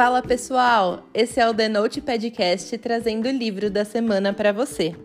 [0.00, 4.96] Fala pessoal, esse é o The Note Podcast trazendo o livro da semana para você.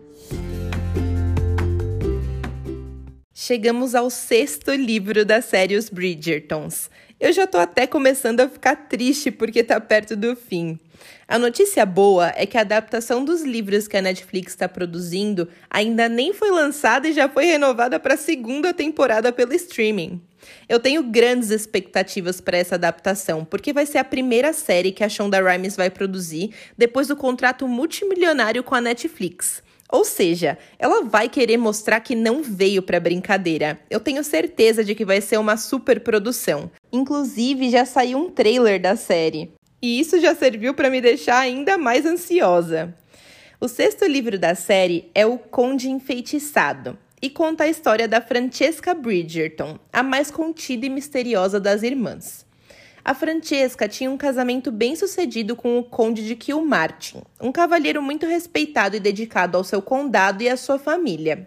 [3.46, 6.90] Chegamos ao sexto livro da série Os Bridgertons.
[7.20, 10.80] Eu já tô até começando a ficar triste porque tá perto do fim.
[11.28, 16.08] A notícia boa é que a adaptação dos livros que a Netflix está produzindo ainda
[16.08, 20.20] nem foi lançada e já foi renovada para a segunda temporada pelo streaming.
[20.68, 25.08] Eu tenho grandes expectativas para essa adaptação, porque vai ser a primeira série que a
[25.08, 29.64] Shonda Rhimes vai produzir depois do contrato multimilionário com a Netflix.
[29.90, 33.78] Ou seja, ela vai querer mostrar que não veio para brincadeira.
[33.88, 36.70] Eu tenho certeza de que vai ser uma super produção.
[36.92, 39.52] Inclusive, já saiu um trailer da série.
[39.80, 42.94] E isso já serviu para me deixar ainda mais ansiosa.
[43.60, 48.94] O sexto livro da série é O Conde Enfeitiçado e conta a história da Francesca
[48.94, 52.45] Bridgerton, a mais contida e misteriosa das irmãs.
[53.08, 58.26] A Francesca tinha um casamento bem sucedido com o Conde de Kilmartin, um cavalheiro muito
[58.26, 61.46] respeitado e dedicado ao seu condado e à sua família.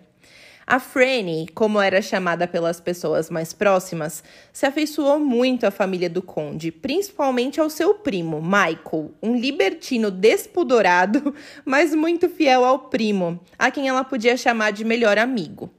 [0.65, 6.21] A Franny, como era chamada pelas pessoas mais próximas, se afeiçoou muito à família do
[6.21, 13.69] conde, principalmente ao seu primo, Michael, um libertino despudorado, mas muito fiel ao primo, a
[13.69, 15.69] quem ela podia chamar de melhor amigo.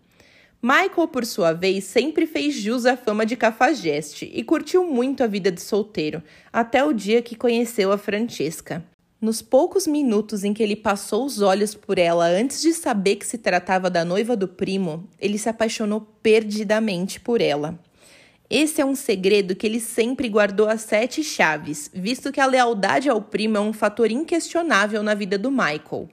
[0.62, 5.26] Michael, por sua vez, sempre fez jus à fama de cafajeste e curtiu muito a
[5.26, 8.84] vida de solteiro, até o dia que conheceu a Francesca.
[9.18, 13.26] Nos poucos minutos em que ele passou os olhos por ela antes de saber que
[13.26, 17.78] se tratava da noiva do primo, ele se apaixonou perdidamente por ela.
[18.50, 23.08] Esse é um segredo que ele sempre guardou a sete chaves, visto que a lealdade
[23.08, 26.10] ao primo é um fator inquestionável na vida do Michael.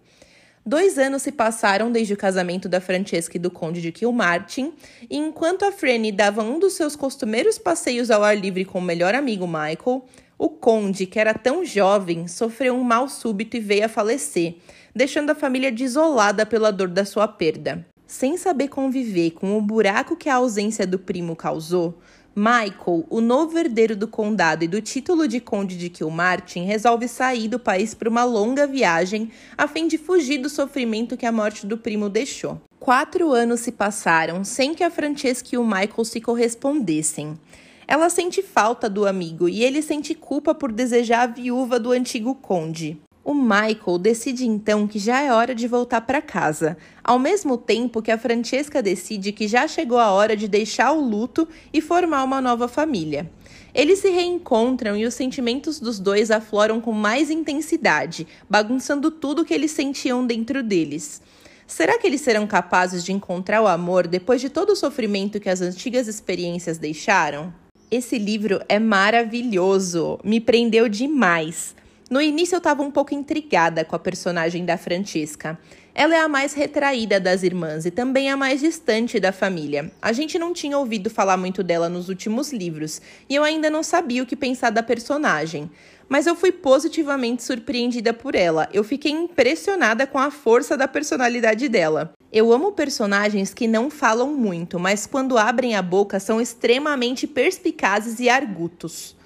[0.68, 4.74] Dois anos se passaram desde o casamento da Francesca e do Conde de Kilmartin,
[5.10, 8.82] e enquanto a Franny dava um dos seus costumeiros passeios ao ar livre com o
[8.82, 10.04] melhor amigo Michael,
[10.38, 14.58] o Conde, que era tão jovem, sofreu um mal súbito e veio a falecer,
[14.94, 17.88] deixando a família desolada pela dor da sua perda.
[18.06, 21.98] Sem saber conviver com o buraco que a ausência do primo causou,
[22.40, 27.48] Michael, o novo herdeiro do condado e do título de Conde de Kilmartin, resolve sair
[27.48, 31.66] do país para uma longa viagem a fim de fugir do sofrimento que a morte
[31.66, 32.62] do primo deixou.
[32.80, 37.40] Quatro anos se passaram sem que a Francesca e o Michael se correspondessem.
[37.88, 42.36] Ela sente falta do amigo e ele sente culpa por desejar a viúva do antigo
[42.36, 43.02] conde.
[43.28, 48.02] O Michael decide então que já é hora de voltar para casa, ao mesmo tempo
[48.02, 52.24] que a Francesca decide que já chegou a hora de deixar o luto e formar
[52.24, 53.30] uma nova família.
[53.76, 59.54] Eles se reencontram e os sentimentos dos dois afloram com mais intensidade, bagunçando tudo que
[59.54, 61.22] eles sentiam dentro deles.
[61.68, 65.50] Será que eles serão capazes de encontrar o amor depois de todo o sofrimento que
[65.50, 67.54] as antigas experiências deixaram?
[67.92, 71.76] Esse livro é maravilhoso, me prendeu demais.
[72.10, 75.60] No início eu estava um pouco intrigada com a personagem da Francesca.
[75.94, 79.92] Ela é a mais retraída das irmãs e também a mais distante da família.
[80.02, 83.84] A gente não tinha ouvido falar muito dela nos últimos livros e eu ainda não
[83.84, 85.70] sabia o que pensar da personagem.
[86.08, 88.70] Mas eu fui positivamente surpreendida por ela.
[88.72, 92.14] Eu fiquei impressionada com a força da personalidade dela.
[92.32, 98.22] Eu amo personagens que não falam muito, mas quando abrem a boca são extremamente perspicazes
[98.22, 99.17] e argutos.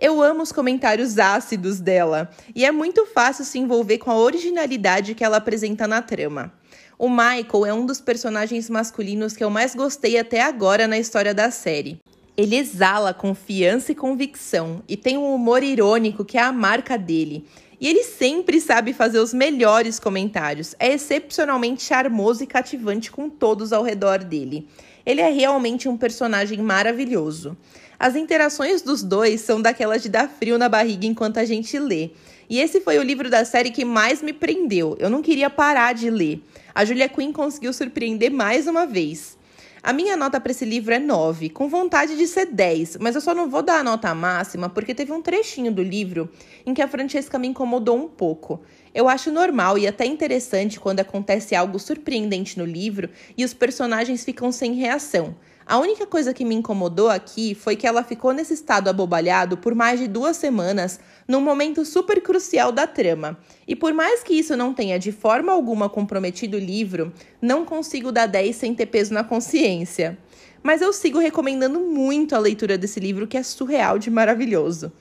[0.00, 5.14] Eu amo os comentários ácidos dela e é muito fácil se envolver com a originalidade
[5.14, 6.50] que ela apresenta na trama.
[6.98, 11.34] O Michael é um dos personagens masculinos que eu mais gostei até agora na história
[11.34, 12.00] da série.
[12.34, 17.46] Ele exala confiança e convicção e tem um humor irônico que é a marca dele.
[17.78, 20.74] E ele sempre sabe fazer os melhores comentários.
[20.78, 24.66] É excepcionalmente charmoso e cativante com todos ao redor dele.
[25.10, 27.56] Ele é realmente um personagem maravilhoso.
[27.98, 32.10] As interações dos dois são daquelas de dar frio na barriga enquanto a gente lê.
[32.48, 34.96] E esse foi o livro da série que mais me prendeu.
[35.00, 36.40] Eu não queria parar de ler.
[36.72, 39.36] A Julia Quinn conseguiu surpreender mais uma vez.
[39.82, 43.20] A minha nota para esse livro é 9, com vontade de ser 10, mas eu
[43.20, 46.30] só não vou dar a nota máxima porque teve um trechinho do livro
[46.64, 48.60] em que a Francesca me incomodou um pouco.
[48.92, 54.24] Eu acho normal e até interessante quando acontece algo surpreendente no livro e os personagens
[54.24, 55.36] ficam sem reação.
[55.64, 59.72] A única coisa que me incomodou aqui foi que ela ficou nesse estado abobalhado por
[59.72, 60.98] mais de duas semanas,
[61.28, 63.38] num momento super crucial da trama.
[63.68, 68.10] E por mais que isso não tenha de forma alguma comprometido o livro, não consigo
[68.10, 70.18] dar 10 sem ter peso na consciência.
[70.60, 74.92] Mas eu sigo recomendando muito a leitura desse livro, que é surreal de maravilhoso.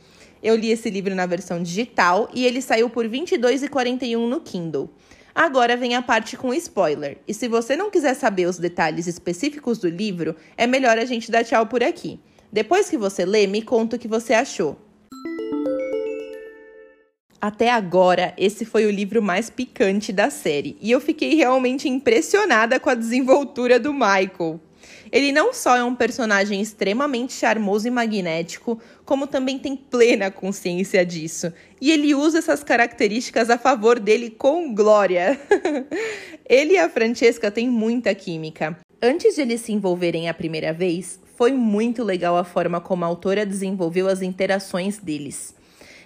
[0.41, 4.89] Eu li esse livro na versão digital e ele saiu por R$ 22,41 no Kindle.
[5.35, 7.17] Agora vem a parte com spoiler.
[7.27, 11.31] E se você não quiser saber os detalhes específicos do livro, é melhor a gente
[11.31, 12.19] dar tchau por aqui.
[12.51, 14.77] Depois que você lê, me conta o que você achou.
[17.41, 22.81] Até agora, esse foi o livro mais picante da série, e eu fiquei realmente impressionada
[22.81, 24.59] com a desenvoltura do Michael.
[25.11, 31.05] Ele não só é um personagem extremamente charmoso e magnético, como também tem plena consciência
[31.05, 31.51] disso.
[31.81, 35.39] E ele usa essas características a favor dele com glória.
[36.47, 38.77] ele e a Francesca têm muita química.
[39.01, 43.07] Antes de eles se envolverem a primeira vez, foi muito legal a forma como a
[43.07, 45.55] autora desenvolveu as interações deles.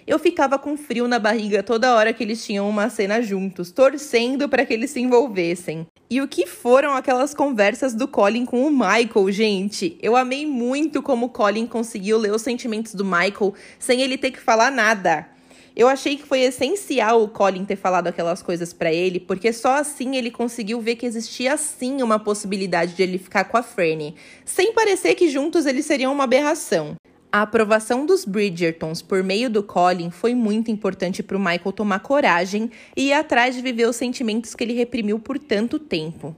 [0.06, 4.50] Eu ficava com frio na barriga toda hora que eles tinham uma cena juntos, torcendo
[4.50, 5.86] para que eles se envolvessem.
[6.10, 9.96] E o que foram aquelas conversas do Colin com o Michael, gente?
[10.02, 14.30] Eu amei muito como o Colin conseguiu ler os sentimentos do Michael sem ele ter
[14.30, 15.26] que falar nada.
[15.74, 19.76] Eu achei que foi essencial o Colin ter falado aquelas coisas para ele, porque só
[19.76, 24.14] assim ele conseguiu ver que existia sim uma possibilidade de ele ficar com a Franny,
[24.44, 26.94] sem parecer que juntos eles seriam uma aberração.
[27.34, 31.98] A aprovação dos Bridgertons por meio do Colin foi muito importante para o Michael tomar
[31.98, 36.36] coragem e ir atrás de viver os sentimentos que ele reprimiu por tanto tempo.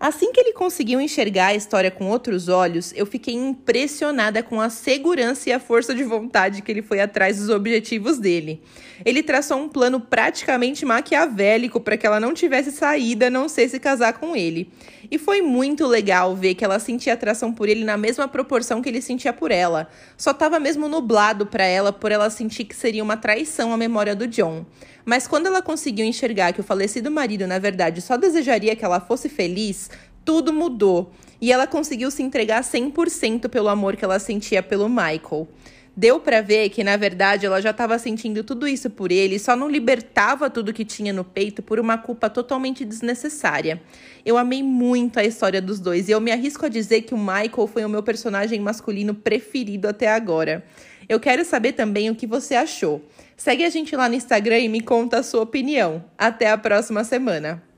[0.00, 4.70] Assim que ele conseguiu enxergar a história com outros olhos, eu fiquei impressionada com a
[4.70, 8.62] segurança e a força de vontade que ele foi atrás dos objetivos dele.
[9.04, 13.78] Ele traçou um plano praticamente maquiavélico para que ela não tivesse saída não ser se
[13.78, 14.72] casar com ele.
[15.10, 18.88] E foi muito legal ver que ela sentia atração por ele na mesma proporção que
[18.88, 19.86] ele sentia por ela.
[20.16, 24.16] Só estava mesmo nublado para ela por ela sentir que seria uma traição à memória
[24.16, 24.64] do John.
[25.04, 29.00] Mas quando ela conseguiu enxergar que o falecido marido, na verdade, só desejaria que ela
[29.00, 29.89] fosse feliz,
[30.24, 31.12] tudo mudou.
[31.40, 35.48] E ela conseguiu se entregar 100% pelo amor que ela sentia pelo Michael.
[35.96, 39.56] Deu para ver que, na verdade, ela já estava sentindo tudo isso por ele, só
[39.56, 43.82] não libertava tudo que tinha no peito por uma culpa totalmente desnecessária.
[44.24, 47.18] Eu amei muito a história dos dois e eu me arrisco a dizer que o
[47.18, 50.64] Michael foi o meu personagem masculino preferido até agora.
[51.08, 53.04] Eu quero saber também o que você achou.
[53.36, 56.04] Segue a gente lá no Instagram e me conta a sua opinião.
[56.16, 57.69] Até a próxima semana!